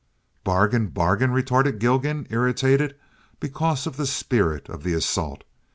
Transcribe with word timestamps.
"Bargain! 0.43 0.87
bargain!" 0.87 1.29
retorted 1.29 1.77
Gilgan, 1.77 2.25
irritated 2.31 2.95
because 3.39 3.85
of 3.85 3.97
the 3.97 4.07
spirit 4.07 4.67
of 4.67 4.81
the 4.81 4.95
assault. 4.95 5.43